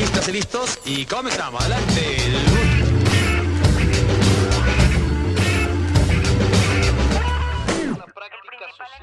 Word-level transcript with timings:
Listos 0.00 0.28
y 0.28 0.32
listos 0.32 0.78
y 0.86 1.04
comenzamos. 1.04 1.60
Adelante. 1.60 2.16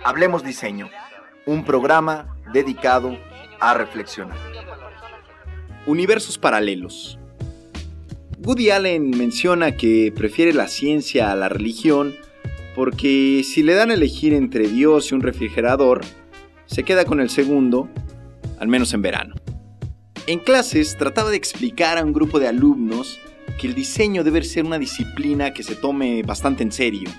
Hablemos 0.04 0.44
Diseño, 0.44 0.90
un 1.46 1.64
programa 1.66 2.36
dedicado 2.52 3.16
a 3.60 3.76
reflexionar. 3.76 4.40
Universos 5.86 6.40
paralelos. 6.40 7.20
Woody 8.40 8.72
Allen 8.72 9.12
menciona 9.12 9.78
que 9.78 10.12
prefiere 10.16 10.52
la 10.52 10.68
ciencia 10.68 11.32
a 11.32 11.36
la 11.36 11.48
religión 11.48 12.16
porque 12.74 13.44
si 13.46 13.62
le 13.62 13.76
dan 13.76 13.92
a 13.92 13.94
elegir 13.94 14.34
entre 14.34 14.68
Dios 14.68 15.12
y 15.12 15.14
un 15.14 15.22
refrigerador, 15.22 16.02
se 16.66 16.82
queda 16.82 17.06
con 17.06 17.20
el 17.20 17.30
segundo, 17.30 17.88
al 18.60 18.68
menos 18.68 18.96
en 18.96 19.04
verano. 19.04 19.37
En 20.30 20.40
clases 20.40 20.98
trataba 20.98 21.30
de 21.30 21.38
explicar 21.38 21.98
a 21.98 22.04
un 22.04 22.12
grupo 22.12 22.38
de 22.38 22.50
alumnos 22.50 23.18
que 23.58 23.66
el 23.66 23.74
diseño 23.74 24.26
debe 24.26 24.44
ser 24.44 24.66
una 24.66 24.78
disciplina 24.78 25.54
que 25.54 25.64
se 25.64 25.74
tome 25.74 26.22
bastante 26.22 26.64
en 26.64 26.74
serio, 26.74 27.10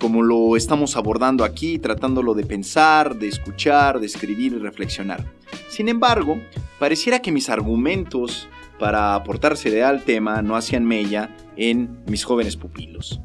como 0.00 0.22
lo 0.22 0.56
estamos 0.56 0.96
abordando 0.96 1.44
aquí, 1.44 1.78
tratándolo 1.78 2.32
de 2.32 2.46
pensar, 2.46 3.16
de 3.16 3.28
escuchar, 3.28 4.00
de 4.00 4.06
escribir 4.06 4.54
y 4.54 4.60
reflexionar. 4.60 5.30
Sin 5.68 5.90
embargo, 5.90 6.40
pareciera 6.78 7.20
que 7.20 7.32
mis 7.32 7.50
argumentos 7.50 8.48
para 8.78 9.14
aportarse 9.14 9.84
al 9.84 10.04
tema 10.04 10.40
no 10.40 10.56
hacían 10.56 10.86
mella 10.86 11.36
en 11.54 12.02
mis 12.06 12.24
jóvenes 12.24 12.56
pupilos. 12.56 13.20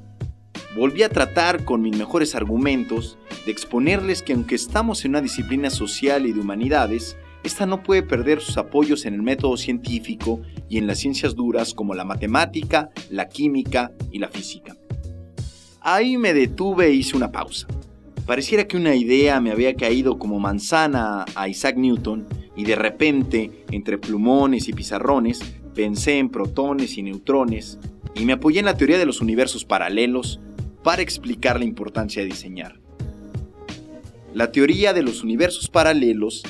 Volví 0.75 1.03
a 1.03 1.09
tratar 1.09 1.63
con 1.63 1.81
mis 1.81 1.97
mejores 1.97 2.35
argumentos 2.35 3.17
de 3.45 3.53
exponerles 3.53 4.21
que 4.21 4.33
aunque 4.33 4.55
estamos 4.55 5.05
en 5.05 5.11
una 5.11 5.21
disciplina 5.21 5.69
social 5.69 6.25
y 6.25 6.33
de 6.33 6.41
humanidades, 6.41 7.15
esta 7.43 7.65
no 7.65 7.83
puede 7.83 8.03
perder 8.03 8.41
sus 8.41 8.57
apoyos 8.57 9.05
en 9.05 9.13
el 9.13 9.21
método 9.21 9.55
científico 9.55 10.41
y 10.67 10.77
en 10.77 10.87
las 10.87 10.99
ciencias 10.99 11.35
duras 11.35 11.73
como 11.73 11.93
la 11.93 12.03
matemática, 12.03 12.89
la 13.09 13.29
química 13.29 13.91
y 14.11 14.19
la 14.19 14.27
física. 14.27 14.75
Ahí 15.81 16.17
me 16.17 16.33
detuve 16.33 16.87
e 16.87 16.93
hice 16.93 17.15
una 17.15 17.31
pausa. 17.31 17.67
Pareciera 18.25 18.67
que 18.67 18.77
una 18.77 18.93
idea 18.93 19.39
me 19.39 19.51
había 19.51 19.75
caído 19.75 20.19
como 20.19 20.39
manzana 20.39 21.25
a 21.33 21.47
Isaac 21.47 21.77
Newton 21.77 22.27
y 22.55 22.65
de 22.65 22.75
repente, 22.75 23.65
entre 23.71 23.97
plumones 23.97 24.67
y 24.67 24.73
pizarrones, 24.73 25.39
pensé 25.73 26.19
en 26.19 26.29
protones 26.29 26.97
y 26.97 27.03
neutrones 27.03 27.79
y 28.13 28.25
me 28.25 28.33
apoyé 28.33 28.59
en 28.59 28.65
la 28.65 28.75
teoría 28.75 28.97
de 28.97 29.05
los 29.05 29.21
universos 29.21 29.63
paralelos 29.63 30.41
para 30.83 31.01
explicar 31.01 31.57
la 31.57 31.65
importancia 31.65 32.21
de 32.21 32.27
diseñar. 32.27 32.79
La 34.33 34.51
teoría 34.51 34.93
de 34.93 35.03
los 35.03 35.23
universos 35.23 35.69
paralelos 35.69 36.43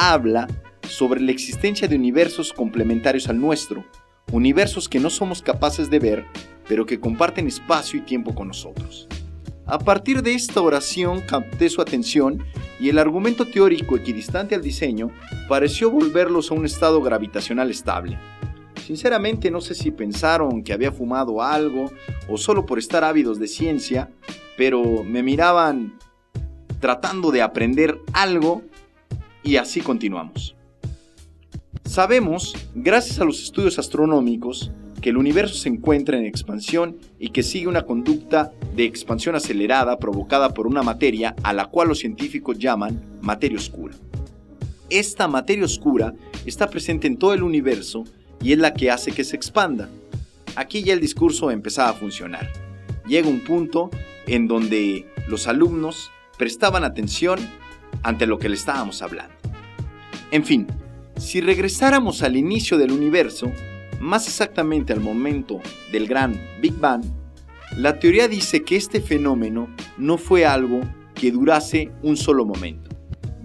habla 0.00 0.48
sobre 0.88 1.20
la 1.20 1.30
existencia 1.30 1.86
de 1.86 1.94
universos 1.94 2.54
complementarios 2.54 3.28
al 3.28 3.38
nuestro, 3.38 3.84
universos 4.32 4.88
que 4.88 4.98
no 4.98 5.10
somos 5.10 5.42
capaces 5.42 5.90
de 5.90 5.98
ver, 5.98 6.26
pero 6.66 6.86
que 6.86 6.98
comparten 6.98 7.46
espacio 7.46 7.98
y 7.98 8.02
tiempo 8.02 8.34
con 8.34 8.48
nosotros. 8.48 9.06
A 9.66 9.78
partir 9.78 10.22
de 10.22 10.34
esta 10.34 10.62
oración 10.62 11.20
capté 11.20 11.68
su 11.68 11.82
atención 11.82 12.42
y 12.80 12.88
el 12.88 12.98
argumento 12.98 13.44
teórico 13.44 13.94
equidistante 13.96 14.54
al 14.54 14.62
diseño 14.62 15.10
pareció 15.48 15.90
volverlos 15.90 16.50
a 16.50 16.54
un 16.54 16.64
estado 16.64 17.02
gravitacional 17.02 17.70
estable. 17.70 18.18
Sinceramente 18.84 19.50
no 19.50 19.60
sé 19.60 19.74
si 19.74 19.90
pensaron 19.90 20.64
que 20.64 20.72
había 20.72 20.92
fumado 20.92 21.42
algo 21.42 21.92
o 22.26 22.38
solo 22.38 22.64
por 22.64 22.78
estar 22.78 23.04
ávidos 23.04 23.38
de 23.38 23.46
ciencia, 23.48 24.10
pero 24.56 25.04
me 25.04 25.22
miraban 25.22 25.98
tratando 26.80 27.30
de 27.30 27.42
aprender 27.42 28.00
algo 28.14 28.62
y 29.42 29.56
así 29.56 29.80
continuamos. 29.80 30.56
Sabemos, 31.84 32.54
gracias 32.74 33.18
a 33.20 33.24
los 33.24 33.42
estudios 33.42 33.78
astronómicos, 33.78 34.70
que 35.00 35.10
el 35.10 35.16
universo 35.16 35.54
se 35.54 35.68
encuentra 35.68 36.18
en 36.18 36.26
expansión 36.26 36.98
y 37.18 37.30
que 37.30 37.42
sigue 37.42 37.66
una 37.66 37.82
conducta 37.82 38.52
de 38.76 38.84
expansión 38.84 39.34
acelerada 39.34 39.98
provocada 39.98 40.52
por 40.52 40.66
una 40.66 40.82
materia 40.82 41.34
a 41.42 41.52
la 41.52 41.66
cual 41.66 41.88
los 41.88 41.98
científicos 41.98 42.58
llaman 42.58 43.02
materia 43.20 43.58
oscura. 43.58 43.94
Esta 44.90 45.26
materia 45.26 45.64
oscura 45.64 46.14
está 46.44 46.68
presente 46.68 47.06
en 47.06 47.16
todo 47.16 47.32
el 47.32 47.42
universo 47.42 48.04
y 48.42 48.52
es 48.52 48.58
la 48.58 48.74
que 48.74 48.90
hace 48.90 49.12
que 49.12 49.24
se 49.24 49.36
expanda. 49.36 49.88
Aquí 50.56 50.82
ya 50.82 50.92
el 50.92 51.00
discurso 51.00 51.50
empezaba 51.50 51.90
a 51.90 51.94
funcionar. 51.94 52.50
Llega 53.06 53.28
un 53.28 53.40
punto 53.40 53.90
en 54.26 54.46
donde 54.46 55.06
los 55.28 55.46
alumnos 55.46 56.10
prestaban 56.38 56.84
atención 56.84 57.38
ante 58.02 58.26
lo 58.26 58.38
que 58.38 58.48
le 58.48 58.56
estábamos 58.56 59.02
hablando. 59.02 59.39
En 60.30 60.44
fin, 60.44 60.66
si 61.16 61.40
regresáramos 61.40 62.22
al 62.22 62.36
inicio 62.36 62.78
del 62.78 62.92
universo, 62.92 63.50
más 64.00 64.26
exactamente 64.26 64.92
al 64.92 65.00
momento 65.00 65.60
del 65.90 66.06
gran 66.06 66.40
Big 66.60 66.74
Bang, 66.74 67.02
la 67.76 67.98
teoría 67.98 68.28
dice 68.28 68.62
que 68.62 68.76
este 68.76 69.00
fenómeno 69.00 69.68
no 69.98 70.18
fue 70.18 70.46
algo 70.46 70.80
que 71.14 71.32
durase 71.32 71.90
un 72.02 72.16
solo 72.16 72.44
momento, 72.44 72.90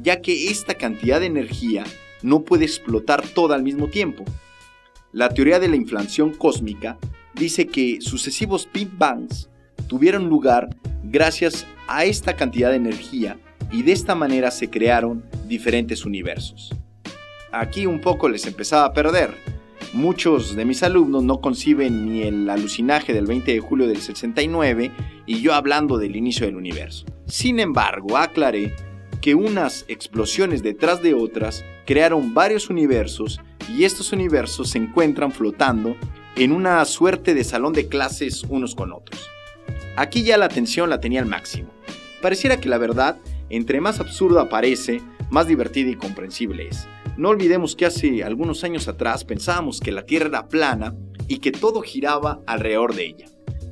ya 0.01 0.21
que 0.21 0.49
esta 0.49 0.75
cantidad 0.75 1.19
de 1.19 1.25
energía 1.25 1.83
no 2.21 2.43
puede 2.43 2.65
explotar 2.65 3.27
toda 3.27 3.55
al 3.55 3.63
mismo 3.63 3.87
tiempo, 3.87 4.23
la 5.11 5.29
teoría 5.29 5.59
de 5.59 5.67
la 5.67 5.75
inflación 5.75 6.33
cósmica 6.33 6.97
dice 7.33 7.67
que 7.67 7.99
sucesivos 8.01 8.67
Big 8.73 8.89
Bangs 8.97 9.49
tuvieron 9.87 10.29
lugar 10.29 10.69
gracias 11.03 11.65
a 11.87 12.05
esta 12.05 12.35
cantidad 12.35 12.69
de 12.69 12.77
energía 12.77 13.39
y 13.71 13.83
de 13.83 13.91
esta 13.91 14.13
manera 14.13 14.51
se 14.51 14.69
crearon 14.69 15.23
diferentes 15.47 16.05
universos. 16.05 16.73
Aquí 17.51 17.85
un 17.85 18.01
poco 18.01 18.29
les 18.29 18.45
empezaba 18.45 18.85
a 18.85 18.93
perder. 18.93 19.33
Muchos 19.93 20.55
de 20.55 20.65
mis 20.65 20.83
alumnos 20.83 21.23
no 21.23 21.39
conciben 21.39 22.11
ni 22.11 22.23
el 22.23 22.49
alucinaje 22.49 23.13
del 23.13 23.25
20 23.25 23.53
de 23.53 23.59
julio 23.59 23.87
del 23.87 24.01
69 24.01 24.91
y 25.25 25.41
yo 25.41 25.53
hablando 25.53 25.97
del 25.97 26.15
inicio 26.15 26.45
del 26.45 26.57
universo. 26.57 27.05
Sin 27.27 27.59
embargo, 27.59 28.17
aclaré 28.17 28.73
que 29.21 29.35
unas 29.35 29.85
explosiones 29.87 30.63
detrás 30.63 31.01
de 31.01 31.13
otras 31.13 31.63
crearon 31.85 32.33
varios 32.33 32.69
universos 32.69 33.39
y 33.75 33.85
estos 33.85 34.11
universos 34.11 34.71
se 34.71 34.77
encuentran 34.77 35.31
flotando 35.31 35.95
en 36.35 36.51
una 36.51 36.83
suerte 36.85 37.33
de 37.33 37.43
salón 37.43 37.73
de 37.73 37.87
clases 37.87 38.43
unos 38.49 38.75
con 38.75 38.91
otros. 38.91 39.29
Aquí 39.95 40.23
ya 40.23 40.37
la 40.37 40.45
atención 40.45 40.89
la 40.89 40.99
tenía 40.99 41.21
al 41.21 41.25
máximo. 41.25 41.69
Pareciera 42.21 42.59
que 42.59 42.69
la 42.69 42.77
verdad, 42.77 43.17
entre 43.49 43.79
más 43.79 43.99
absurda 43.99 44.49
parece, 44.49 45.01
más 45.29 45.47
divertida 45.47 45.89
y 45.89 45.95
comprensible 45.95 46.67
es. 46.67 46.87
No 47.17 47.29
olvidemos 47.29 47.75
que 47.75 47.85
hace 47.85 48.23
algunos 48.23 48.63
años 48.63 48.87
atrás 48.87 49.23
pensábamos 49.23 49.79
que 49.79 49.91
la 49.91 50.05
Tierra 50.05 50.27
era 50.27 50.47
plana 50.47 50.95
y 51.27 51.39
que 51.39 51.51
todo 51.51 51.81
giraba 51.81 52.41
alrededor 52.45 52.93
de 52.93 53.05
ella, 53.05 53.25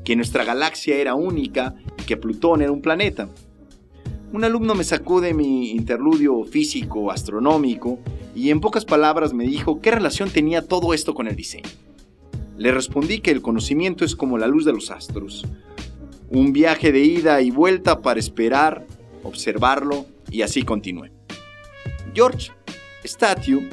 que 0.04 0.16
nuestra 0.16 0.44
galaxia 0.44 0.96
era 0.96 1.16
única 1.16 1.76
y 2.00 2.04
que 2.04 2.18
Plutón 2.18 2.62
era 2.62 2.72
un 2.72 2.82
planeta. 2.82 3.30
Un 4.32 4.44
alumno 4.44 4.76
me 4.76 4.84
sacó 4.84 5.22
de 5.22 5.34
mi 5.34 5.72
interludio 5.72 6.44
físico 6.44 7.12
astronómico 7.12 8.00
y 8.36 8.50
en 8.50 8.62
pocas 8.62 8.86
palabras 8.86 9.34
me 9.34 9.44
dijo 9.44 9.80
qué 9.80 9.92
relación 9.92 10.30
tenía 10.30 10.68
todo 10.68 10.94
esto 10.94 11.14
con 11.14 11.28
el 11.28 11.36
diseño. 11.36 11.70
Le 12.58 12.72
respondí 12.72 13.20
que 13.20 13.32
el 13.32 13.42
conocimiento 13.42 14.06
es 14.06 14.16
como 14.16 14.38
la 14.38 14.48
luz 14.48 14.66
de 14.66 14.74
los 14.74 14.90
astros, 14.90 15.46
un 16.30 16.54
viaje 16.54 16.92
de 16.92 17.02
ida 17.02 17.42
y 17.42 17.52
vuelta 17.52 18.02
para 18.02 18.20
esperar, 18.20 18.88
observarlo 19.24 20.06
y 20.32 20.42
así 20.42 20.64
continué. 20.64 21.12
George 22.14 22.52
Statue, 23.04 23.70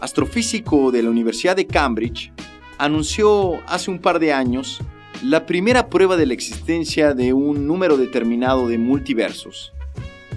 astrofísico 0.00 0.90
de 0.90 1.02
la 1.02 1.10
Universidad 1.10 1.56
de 1.56 1.66
Cambridge, 1.66 2.32
anunció 2.78 3.60
hace 3.66 3.90
un 3.90 4.00
par 4.00 4.18
de 4.18 4.32
años 4.32 4.80
la 5.22 5.46
primera 5.46 5.88
prueba 5.88 6.16
de 6.16 6.26
la 6.26 6.34
existencia 6.34 7.14
de 7.14 7.32
un 7.32 7.66
número 7.66 7.96
determinado 7.96 8.68
de 8.68 8.78
multiversos. 8.78 9.72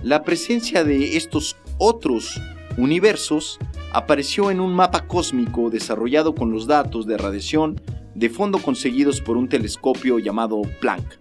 La 0.04 0.24
presencia 0.24 0.84
de 0.84 1.18
estos 1.18 1.56
otros 1.78 2.40
universos 2.78 3.60
apareció 3.94 4.52
en 4.52 4.60
un 4.60 4.74
mapa 4.74 5.08
cósmico 5.08 5.70
desarrollado 5.70 6.36
con 6.36 6.52
los 6.52 6.68
datos 6.68 7.08
de 7.08 7.18
radiación 7.18 7.82
de 8.14 8.30
fondo 8.30 8.60
conseguidos 8.60 9.22
por 9.22 9.38
un 9.38 9.50
telescopio 9.50 10.20
llamado 10.20 10.62
Planck. 10.82 11.20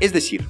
Es 0.00 0.12
decir, 0.12 0.44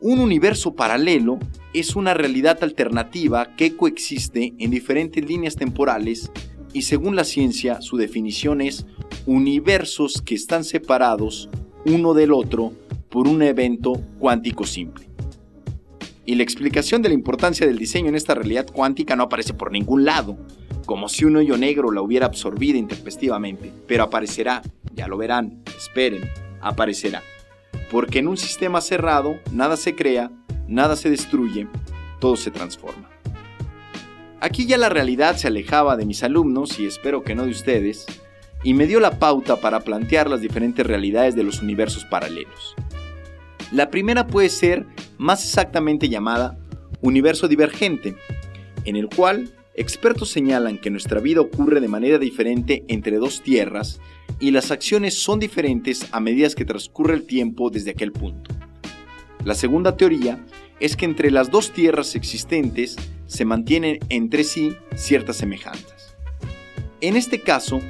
un 0.00 0.18
universo 0.18 0.74
paralelo 0.74 1.38
es 1.74 1.94
una 1.94 2.14
realidad 2.14 2.62
alternativa 2.62 3.54
que 3.56 3.76
coexiste 3.76 4.54
en 4.58 4.70
diferentes 4.70 5.24
líneas 5.24 5.56
temporales 5.56 6.30
y 6.72 6.82
según 6.82 7.16
la 7.16 7.24
ciencia 7.24 7.82
su 7.82 7.96
definición 7.96 8.60
es 8.60 8.86
universos 9.26 10.22
que 10.22 10.34
están 10.34 10.64
separados 10.64 11.50
uno 11.84 12.14
del 12.14 12.32
otro 12.32 12.72
por 13.10 13.28
un 13.28 13.42
evento 13.42 13.92
cuántico 14.18 14.64
simple. 14.64 15.06
Y 16.24 16.36
la 16.36 16.44
explicación 16.44 17.02
de 17.02 17.08
la 17.08 17.14
importancia 17.14 17.66
del 17.66 17.78
diseño 17.78 18.08
en 18.08 18.14
esta 18.14 18.34
realidad 18.34 18.66
cuántica 18.72 19.16
no 19.16 19.24
aparece 19.24 19.52
por 19.52 19.72
ningún 19.72 20.04
lado, 20.04 20.38
como 20.86 21.08
si 21.08 21.24
un 21.24 21.36
hoyo 21.36 21.56
negro 21.56 21.90
la 21.90 22.02
hubiera 22.02 22.26
absorbido 22.26 22.78
intempestivamente, 22.78 23.72
pero 23.86 24.04
aparecerá, 24.04 24.62
ya 24.94 25.08
lo 25.08 25.16
verán, 25.16 25.62
esperen, 25.76 26.22
aparecerá. 26.60 27.22
Porque 27.90 28.20
en 28.20 28.28
un 28.28 28.36
sistema 28.36 28.80
cerrado 28.80 29.40
nada 29.52 29.76
se 29.76 29.94
crea, 29.94 30.30
nada 30.68 30.96
se 30.96 31.10
destruye, 31.10 31.66
todo 32.20 32.36
se 32.36 32.50
transforma. 32.50 33.08
Aquí 34.40 34.66
ya 34.66 34.78
la 34.78 34.88
realidad 34.88 35.36
se 35.36 35.48
alejaba 35.48 35.96
de 35.96 36.06
mis 36.06 36.22
alumnos 36.22 36.78
y 36.78 36.86
espero 36.86 37.22
que 37.22 37.34
no 37.34 37.44
de 37.44 37.50
ustedes, 37.50 38.06
y 38.62 38.74
me 38.74 38.86
dio 38.86 39.00
la 39.00 39.18
pauta 39.18 39.56
para 39.56 39.80
plantear 39.80 40.30
las 40.30 40.40
diferentes 40.40 40.86
realidades 40.86 41.34
de 41.34 41.42
los 41.42 41.60
universos 41.62 42.04
paralelos. 42.04 42.74
La 43.72 43.90
primera 43.90 44.26
puede 44.26 44.48
ser 44.48 44.86
más 45.18 45.44
exactamente 45.44 46.08
llamada 46.08 46.58
universo 47.02 47.48
divergente, 47.48 48.16
en 48.84 48.96
el 48.96 49.08
cual 49.08 49.50
expertos 49.74 50.30
señalan 50.30 50.78
que 50.78 50.90
nuestra 50.90 51.20
vida 51.20 51.40
ocurre 51.40 51.80
de 51.80 51.88
manera 51.88 52.18
diferente 52.18 52.84
entre 52.88 53.18
dos 53.18 53.42
tierras 53.42 54.00
y 54.38 54.50
las 54.50 54.70
acciones 54.70 55.14
son 55.14 55.38
diferentes 55.38 56.06
a 56.12 56.20
medida 56.20 56.48
que 56.50 56.64
transcurre 56.64 57.14
el 57.14 57.26
tiempo 57.26 57.70
desde 57.70 57.90
aquel 57.90 58.12
punto. 58.12 58.50
La 59.44 59.54
segunda 59.54 59.96
teoría 59.96 60.44
es 60.80 60.96
que 60.96 61.04
entre 61.04 61.30
las 61.30 61.50
dos 61.50 61.72
tierras 61.72 62.14
existentes 62.14 62.96
se 63.26 63.44
mantienen 63.44 64.00
entre 64.08 64.44
sí 64.44 64.74
ciertas 64.96 65.36
semejanzas. 65.36 66.16
En 67.00 67.16
este 67.16 67.40
caso, 67.40 67.80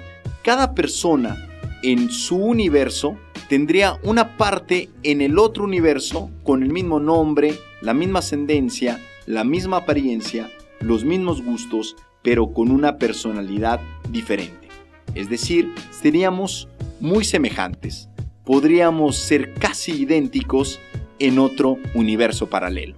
cada 0.42 0.74
persona 0.74 1.48
en 1.82 2.10
su 2.10 2.36
universo 2.36 3.16
tendría 3.48 3.98
una 4.02 4.36
parte 4.36 4.90
en 5.02 5.20
el 5.20 5.38
otro 5.38 5.64
universo 5.64 6.30
con 6.44 6.62
el 6.62 6.70
mismo 6.70 7.00
nombre, 7.00 7.54
la 7.80 7.94
misma 7.94 8.20
ascendencia, 8.20 9.00
la 9.26 9.44
misma 9.44 9.78
apariencia, 9.78 10.50
los 10.80 11.04
mismos 11.04 11.42
gustos, 11.42 11.96
pero 12.22 12.52
con 12.52 12.70
una 12.70 12.98
personalidad 12.98 13.80
diferente. 14.10 14.68
Es 15.14 15.28
decir, 15.28 15.72
seríamos 15.90 16.68
muy 17.00 17.24
semejantes. 17.24 18.08
Podríamos 18.44 19.16
ser 19.16 19.54
casi 19.54 19.92
idénticos 19.92 20.80
en 21.18 21.38
otro 21.38 21.76
universo 21.94 22.48
paralelo. 22.48 22.96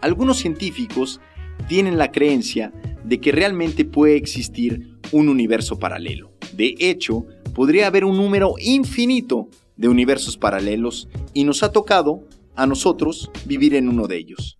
Algunos 0.00 0.38
científicos 0.38 1.20
tienen 1.66 1.98
la 1.98 2.12
creencia 2.12 2.72
de 3.04 3.20
que 3.20 3.32
realmente 3.32 3.84
puede 3.84 4.16
existir 4.16 4.98
un 5.12 5.28
universo 5.28 5.78
paralelo. 5.78 6.30
De 6.52 6.74
hecho, 6.78 7.26
podría 7.54 7.86
haber 7.86 8.04
un 8.04 8.16
número 8.16 8.54
infinito 8.58 9.48
de 9.76 9.88
universos 9.88 10.36
paralelos 10.36 11.08
y 11.34 11.44
nos 11.44 11.62
ha 11.62 11.72
tocado 11.72 12.24
a 12.54 12.66
nosotros 12.66 13.30
vivir 13.46 13.74
en 13.74 13.88
uno 13.88 14.06
de 14.06 14.18
ellos. 14.18 14.58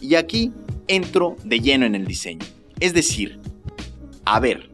Y 0.00 0.14
aquí 0.14 0.52
entro 0.88 1.36
de 1.44 1.60
lleno 1.60 1.86
en 1.86 1.94
el 1.94 2.06
diseño. 2.06 2.44
Es 2.80 2.94
decir, 2.94 3.38
a 4.24 4.40
ver, 4.40 4.70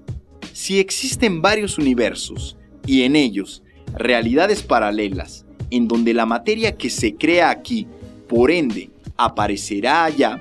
si 0.52 0.78
existen 0.78 1.42
varios 1.42 1.78
universos 1.78 2.56
y 2.86 3.02
en 3.02 3.16
ellos 3.16 3.62
realidades 3.94 4.62
paralelas 4.62 5.46
en 5.70 5.88
donde 5.88 6.14
la 6.14 6.26
materia 6.26 6.76
que 6.76 6.90
se 6.90 7.14
crea 7.14 7.50
aquí, 7.50 7.86
por 8.28 8.50
ende, 8.50 8.90
aparecerá 9.16 10.04
allá, 10.04 10.40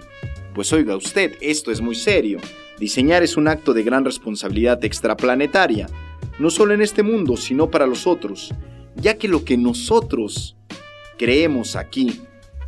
pues 0.54 0.72
oiga 0.74 0.96
usted, 0.96 1.36
esto 1.42 1.72
es 1.72 1.82
muy 1.82 1.96
serio. 1.96 2.40
Diseñar 2.80 3.24
es 3.24 3.38
un 3.38 3.48
acto 3.48 3.74
de 3.74 3.84
gran 3.84 4.06
responsabilidad 4.06 4.84
extraplanetaria, 4.84 5.88
no 6.40 6.50
solo 6.50 6.74
en 6.74 6.82
este 6.82 7.04
mundo, 7.04 7.38
sino 7.38 7.72
para 7.72 7.88
los 7.88 8.06
otros, 8.06 8.54
ya 8.96 9.18
que 9.18 9.28
lo 9.28 9.46
que 9.46 9.58
nosotros 9.58 10.56
creemos 11.18 11.76
aquí, 11.76 12.22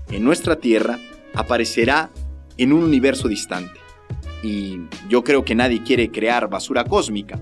en 0.09 0.23
nuestra 0.23 0.57
Tierra, 0.57 0.99
aparecerá 1.37 2.09
en 2.57 2.73
un 2.73 2.83
universo 2.83 3.27
distante. 3.27 3.79
Y 4.43 4.81
yo 5.07 5.23
creo 5.23 5.45
que 5.45 5.55
nadie 5.55 5.83
quiere 5.83 6.11
crear 6.11 6.49
basura 6.49 6.83
cósmica, 6.83 7.39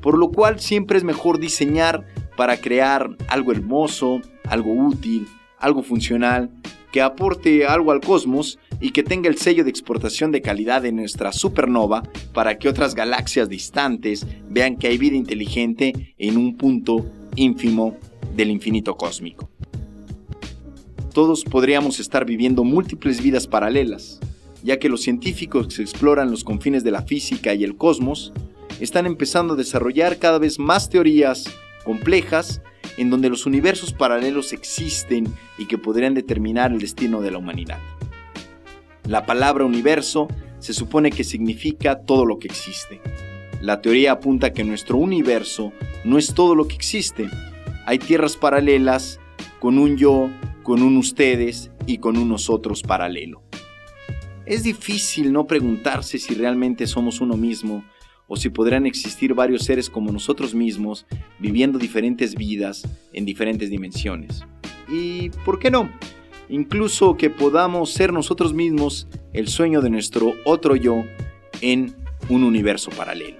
por 0.00 0.18
lo 0.18 0.30
cual 0.30 0.60
siempre 0.60 0.98
es 0.98 1.04
mejor 1.04 1.38
diseñar 1.38 2.06
para 2.36 2.56
crear 2.56 3.16
algo 3.28 3.52
hermoso, 3.52 4.20
algo 4.48 4.72
útil, 4.72 5.28
algo 5.58 5.82
funcional, 5.82 6.50
que 6.90 7.02
aporte 7.02 7.66
algo 7.66 7.92
al 7.92 8.00
cosmos 8.00 8.58
y 8.80 8.90
que 8.90 9.02
tenga 9.02 9.28
el 9.28 9.36
sello 9.36 9.64
de 9.64 9.70
exportación 9.70 10.30
de 10.30 10.42
calidad 10.42 10.82
de 10.82 10.92
nuestra 10.92 11.32
supernova 11.32 12.02
para 12.32 12.58
que 12.58 12.68
otras 12.68 12.94
galaxias 12.94 13.48
distantes 13.48 14.26
vean 14.48 14.76
que 14.76 14.88
hay 14.88 14.98
vida 14.98 15.16
inteligente 15.16 16.14
en 16.18 16.36
un 16.36 16.56
punto 16.56 17.04
ínfimo 17.36 17.96
del 18.36 18.50
infinito 18.50 18.96
cósmico. 18.96 19.53
Todos 21.14 21.44
podríamos 21.44 22.00
estar 22.00 22.24
viviendo 22.24 22.64
múltiples 22.64 23.22
vidas 23.22 23.46
paralelas, 23.46 24.18
ya 24.64 24.80
que 24.80 24.88
los 24.88 25.02
científicos 25.02 25.68
que 25.68 25.80
exploran 25.80 26.32
los 26.32 26.42
confines 26.42 26.82
de 26.82 26.90
la 26.90 27.02
física 27.02 27.54
y 27.54 27.62
el 27.62 27.76
cosmos 27.76 28.32
están 28.80 29.06
empezando 29.06 29.54
a 29.54 29.56
desarrollar 29.56 30.18
cada 30.18 30.40
vez 30.40 30.58
más 30.58 30.90
teorías 30.90 31.44
complejas 31.84 32.62
en 32.96 33.10
donde 33.10 33.28
los 33.28 33.46
universos 33.46 33.92
paralelos 33.92 34.52
existen 34.52 35.32
y 35.56 35.66
que 35.66 35.78
podrían 35.78 36.14
determinar 36.14 36.72
el 36.72 36.80
destino 36.80 37.20
de 37.20 37.30
la 37.30 37.38
humanidad. 37.38 37.78
La 39.06 39.24
palabra 39.24 39.64
universo 39.64 40.26
se 40.58 40.74
supone 40.74 41.12
que 41.12 41.22
significa 41.22 42.00
todo 42.00 42.26
lo 42.26 42.40
que 42.40 42.48
existe. 42.48 43.00
La 43.60 43.80
teoría 43.80 44.10
apunta 44.10 44.52
que 44.52 44.64
nuestro 44.64 44.96
universo 44.96 45.72
no 46.04 46.18
es 46.18 46.34
todo 46.34 46.56
lo 46.56 46.66
que 46.66 46.74
existe. 46.74 47.30
Hay 47.86 48.00
tierras 48.00 48.36
paralelas 48.36 49.20
con 49.64 49.78
un 49.78 49.96
yo, 49.96 50.28
con 50.62 50.82
un 50.82 50.98
ustedes 50.98 51.70
y 51.86 51.96
con 51.96 52.18
un 52.18 52.28
nosotros 52.28 52.82
paralelo. 52.82 53.42
Es 54.44 54.62
difícil 54.62 55.32
no 55.32 55.46
preguntarse 55.46 56.18
si 56.18 56.34
realmente 56.34 56.86
somos 56.86 57.22
uno 57.22 57.38
mismo 57.38 57.82
o 58.28 58.36
si 58.36 58.50
podrán 58.50 58.84
existir 58.84 59.32
varios 59.32 59.62
seres 59.62 59.88
como 59.88 60.12
nosotros 60.12 60.54
mismos 60.54 61.06
viviendo 61.38 61.78
diferentes 61.78 62.34
vidas 62.34 62.86
en 63.14 63.24
diferentes 63.24 63.70
dimensiones. 63.70 64.44
Y, 64.86 65.30
¿por 65.46 65.58
qué 65.58 65.70
no? 65.70 65.90
Incluso 66.50 67.16
que 67.16 67.30
podamos 67.30 67.90
ser 67.90 68.12
nosotros 68.12 68.52
mismos 68.52 69.08
el 69.32 69.48
sueño 69.48 69.80
de 69.80 69.88
nuestro 69.88 70.34
otro 70.44 70.76
yo 70.76 71.06
en 71.62 71.94
un 72.28 72.44
universo 72.44 72.90
paralelo. 72.90 73.38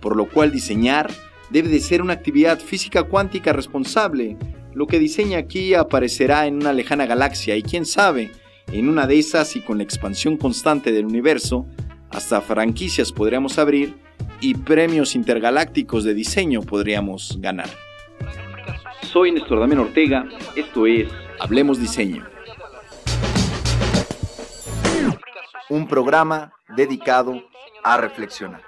Por 0.00 0.16
lo 0.16 0.28
cual 0.28 0.50
diseñar 0.50 1.12
debe 1.50 1.68
de 1.68 1.78
ser 1.78 2.02
una 2.02 2.14
actividad 2.14 2.58
física 2.58 3.04
cuántica 3.04 3.52
responsable. 3.52 4.36
Lo 4.76 4.86
que 4.86 4.98
diseña 4.98 5.38
aquí 5.38 5.72
aparecerá 5.72 6.46
en 6.46 6.56
una 6.56 6.74
lejana 6.74 7.06
galaxia 7.06 7.56
y 7.56 7.62
quién 7.62 7.86
sabe, 7.86 8.30
en 8.70 8.90
una 8.90 9.06
de 9.06 9.18
esas 9.18 9.56
y 9.56 9.62
con 9.62 9.78
la 9.78 9.84
expansión 9.84 10.36
constante 10.36 10.92
del 10.92 11.06
universo, 11.06 11.66
hasta 12.10 12.42
franquicias 12.42 13.10
podríamos 13.10 13.58
abrir 13.58 13.96
y 14.38 14.54
premios 14.54 15.14
intergalácticos 15.14 16.04
de 16.04 16.12
diseño 16.12 16.60
podríamos 16.60 17.38
ganar. 17.40 17.70
Soy 19.00 19.32
Néstor 19.32 19.60
Damián 19.60 19.80
Ortega, 19.80 20.28
esto 20.54 20.86
es 20.86 21.08
Hablemos 21.40 21.80
Diseño. 21.80 22.26
Un 25.70 25.88
programa 25.88 26.52
dedicado 26.76 27.42
a 27.82 27.96
reflexionar. 27.96 28.65